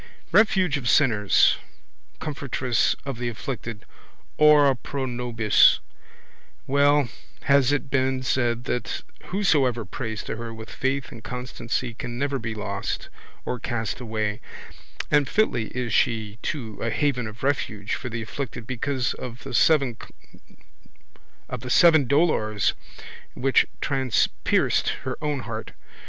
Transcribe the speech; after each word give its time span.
Refuge 0.31 0.77
of 0.77 0.89
sinners. 0.89 1.57
Comfortress 2.19 2.95
of 3.05 3.19
the 3.19 3.29
afflicted. 3.29 3.85
Ora 4.39 4.75
pro 4.75 5.05
nobis. 5.05 5.77
Well 6.65 7.09
has 7.43 7.71
it 7.71 7.91
been 7.91 8.23
said 8.23 8.63
that 8.63 9.03
whosoever 9.25 9.85
prays 9.85 10.23
to 10.23 10.37
her 10.37 10.51
with 10.51 10.71
faith 10.71 11.11
and 11.11 11.23
constancy 11.23 11.93
can 11.93 12.17
never 12.17 12.39
be 12.39 12.55
lost 12.55 13.09
or 13.45 13.59
cast 13.59 13.99
away: 13.99 14.41
and 15.11 15.29
fitly 15.29 15.65
is 15.67 15.93
she 15.93 16.39
too 16.41 16.79
a 16.81 16.89
haven 16.89 17.27
of 17.27 17.43
refuge 17.43 17.93
for 17.93 18.09
the 18.09 18.23
afflicted 18.23 18.65
because 18.65 19.13
of 19.13 19.43
the 19.43 19.53
seven 19.53 19.95
dolours 22.07 22.73
which 23.35 23.67
transpierced 23.81 24.89
her 25.03 25.15
own 25.21 25.41
heart. 25.41 25.73